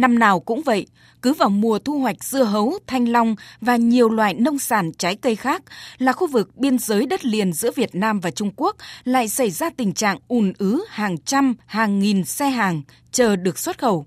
[0.00, 0.86] Năm nào cũng vậy,
[1.22, 5.16] cứ vào mùa thu hoạch dưa hấu, thanh long và nhiều loại nông sản trái
[5.16, 5.62] cây khác
[5.98, 9.50] là khu vực biên giới đất liền giữa Việt Nam và Trung Quốc lại xảy
[9.50, 12.82] ra tình trạng ùn ứ hàng trăm, hàng nghìn xe hàng
[13.12, 14.06] chờ được xuất khẩu.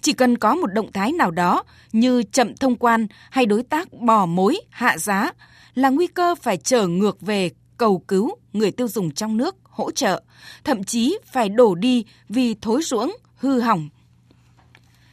[0.00, 3.92] Chỉ cần có một động thái nào đó như chậm thông quan hay đối tác
[3.92, 5.32] bỏ mối, hạ giá
[5.74, 9.90] là nguy cơ phải trở ngược về cầu cứu người tiêu dùng trong nước hỗ
[9.90, 10.22] trợ,
[10.64, 13.88] thậm chí phải đổ đi vì thối ruỗng, hư hỏng.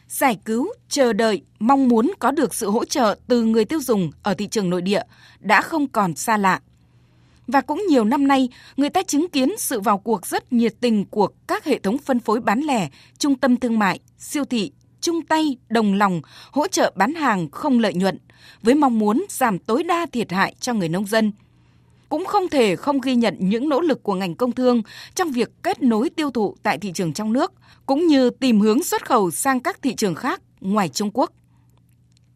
[0.10, 4.12] Giải cứu, chờ đợi, mong muốn có được sự hỗ trợ từ người tiêu dùng
[4.24, 5.02] ở thị trường nội địa
[5.40, 6.62] đã không còn xa lạ.
[7.48, 11.06] Và cũng nhiều năm nay, người ta chứng kiến sự vào cuộc rất nhiệt tình
[11.06, 15.22] của các hệ thống phân phối bán lẻ, trung tâm thương mại, siêu thị, chung
[15.22, 18.18] tay, đồng lòng, hỗ trợ bán hàng không lợi nhuận,
[18.62, 21.32] với mong muốn giảm tối đa thiệt hại cho người nông dân–
[22.10, 24.82] cũng không thể không ghi nhận những nỗ lực của ngành công thương
[25.16, 27.54] trong việc kết nối tiêu thụ tại thị trường trong nước,
[27.86, 31.32] cũng như tìm hướng xuất khẩu sang các thị trường khác ngoài Trung Quốc.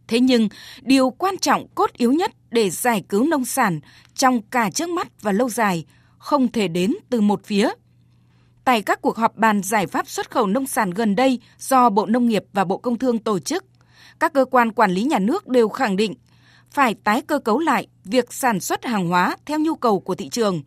[0.07, 0.49] Thế nhưng,
[0.81, 3.79] điều quan trọng cốt yếu nhất để giải cứu nông sản
[4.15, 5.85] trong cả trước mắt và lâu dài
[6.17, 7.69] không thể đến từ một phía.
[8.65, 12.05] Tại các cuộc họp bàn giải pháp xuất khẩu nông sản gần đây do Bộ
[12.05, 13.65] Nông nghiệp và Bộ Công Thương tổ chức,
[14.19, 16.13] các cơ quan quản lý nhà nước đều khẳng định
[16.73, 20.29] phải tái cơ cấu lại việc sản xuất hàng hóa theo nhu cầu của thị
[20.29, 20.61] trường,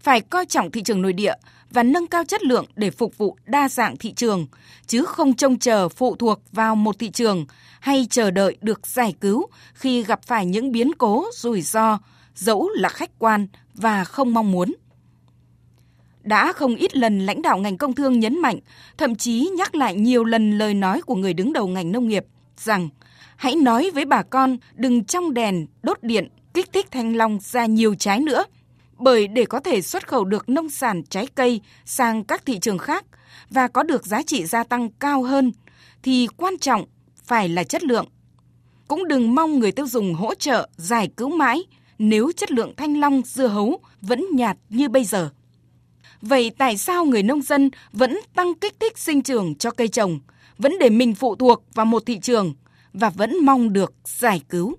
[0.00, 1.34] phải coi trọng thị trường nội địa
[1.70, 4.46] và nâng cao chất lượng để phục vụ đa dạng thị trường,
[4.86, 7.46] chứ không trông chờ phụ thuộc vào một thị trường
[7.80, 11.98] hay chờ đợi được giải cứu khi gặp phải những biến cố rủi ro,
[12.34, 14.74] dẫu là khách quan và không mong muốn.
[16.22, 18.58] Đã không ít lần lãnh đạo ngành công thương nhấn mạnh,
[18.98, 22.26] thậm chí nhắc lại nhiều lần lời nói của người đứng đầu ngành nông nghiệp
[22.60, 22.88] rằng
[23.36, 27.66] hãy nói với bà con đừng trong đèn đốt điện kích thích thanh long ra
[27.66, 28.44] nhiều trái nữa.
[28.98, 32.78] Bởi để có thể xuất khẩu được nông sản trái cây sang các thị trường
[32.78, 33.04] khác
[33.50, 35.52] và có được giá trị gia tăng cao hơn
[36.02, 36.84] thì quan trọng
[37.24, 38.06] phải là chất lượng.
[38.88, 41.62] Cũng đừng mong người tiêu dùng hỗ trợ giải cứu mãi
[41.98, 45.30] nếu chất lượng thanh long dưa hấu vẫn nhạt như bây giờ.
[46.20, 50.20] Vậy tại sao người nông dân vẫn tăng kích thích sinh trưởng cho cây trồng,
[50.58, 52.54] vẫn để mình phụ thuộc vào một thị trường
[52.92, 54.76] và vẫn mong được giải cứu?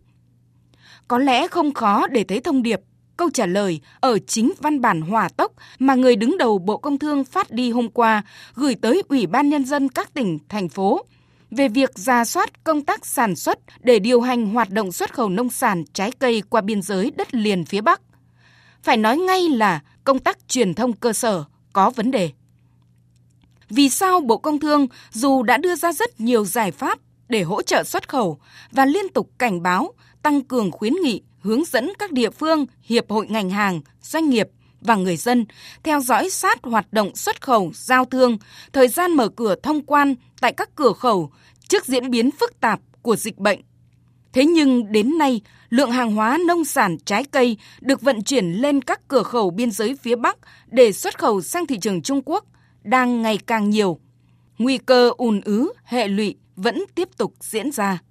[1.07, 2.79] Có lẽ không khó để thấy thông điệp,
[3.17, 6.99] câu trả lời ở chính văn bản hòa tốc mà người đứng đầu Bộ Công
[6.99, 8.23] Thương phát đi hôm qua
[8.55, 11.05] gửi tới Ủy ban Nhân dân các tỉnh, thành phố
[11.51, 15.29] về việc ra soát công tác sản xuất để điều hành hoạt động xuất khẩu
[15.29, 18.01] nông sản trái cây qua biên giới đất liền phía Bắc.
[18.83, 22.31] Phải nói ngay là công tác truyền thông cơ sở có vấn đề.
[23.69, 27.61] Vì sao Bộ Công Thương dù đã đưa ra rất nhiều giải pháp để hỗ
[27.61, 28.39] trợ xuất khẩu
[28.71, 33.09] và liên tục cảnh báo tăng cường khuyến nghị, hướng dẫn các địa phương, hiệp
[33.09, 34.47] hội ngành hàng, doanh nghiệp
[34.81, 35.45] và người dân
[35.83, 38.37] theo dõi sát hoạt động xuất khẩu, giao thương,
[38.73, 41.31] thời gian mở cửa thông quan tại các cửa khẩu
[41.67, 43.61] trước diễn biến phức tạp của dịch bệnh.
[44.33, 48.81] Thế nhưng đến nay, lượng hàng hóa nông sản trái cây được vận chuyển lên
[48.81, 52.45] các cửa khẩu biên giới phía Bắc để xuất khẩu sang thị trường Trung Quốc
[52.87, 53.99] đang ngày càng nhiều.
[54.57, 58.01] Nguy cơ ùn ứ, hệ lụy vẫn tiếp tục diễn ra.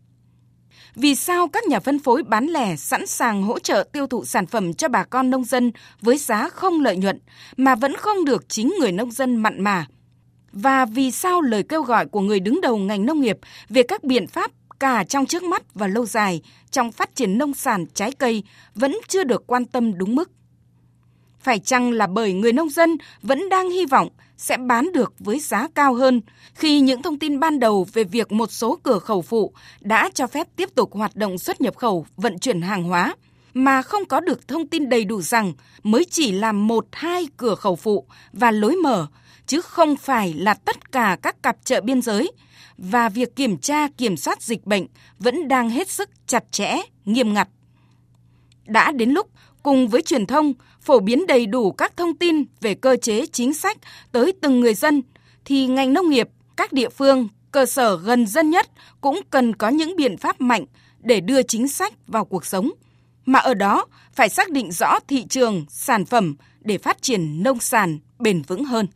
[0.95, 4.47] Vì sao các nhà phân phối bán lẻ sẵn sàng hỗ trợ tiêu thụ sản
[4.47, 7.19] phẩm cho bà con nông dân với giá không lợi nhuận
[7.57, 9.87] mà vẫn không được chính người nông dân mặn mà?
[10.53, 13.39] Và vì sao lời kêu gọi của người đứng đầu ngành nông nghiệp
[13.69, 14.51] về các biện pháp
[14.81, 18.43] cả trong trước mắt và lâu dài trong phát triển nông sản trái cây
[18.75, 20.31] vẫn chưa được quan tâm đúng mức?
[21.47, 25.39] Phải chăng là bởi người nông dân vẫn đang hy vọng sẽ bán được với
[25.41, 26.21] giá cao hơn
[26.55, 30.27] khi những thông tin ban đầu về việc một số cửa khẩu phụ đã cho
[30.27, 33.15] phép tiếp tục hoạt động xuất nhập khẩu vận chuyển hàng hóa
[33.55, 35.53] mà không có được thông tin đầy đủ rằng
[35.83, 39.07] mới chỉ là một hai cửa khẩu phụ và lối mở
[39.47, 42.33] chứ không phải là tất cả các cặp chợ biên giới
[42.79, 44.87] và việc kiểm tra kiểm soát dịch bệnh
[45.19, 47.49] vẫn đang hết sức chặt chẽ, nghiêm ngặt.
[48.67, 49.31] Đã đến lúc
[49.67, 53.55] cùng với truyền thông phổ biến đầy đủ các thông tin về cơ chế chính
[53.55, 53.79] sách
[54.13, 55.03] tới từng người dân
[55.45, 58.67] thì ngành nông nghiệp, các địa phương, cơ sở gần dân nhất
[59.01, 60.65] cũng cần có những biện pháp mạnh
[60.99, 62.71] để đưa chính sách vào cuộc sống.
[63.25, 67.61] Mà ở đó phải xác định rõ thị trường, sản phẩm để phát triển nông
[67.61, 68.87] sản bền vững hơn.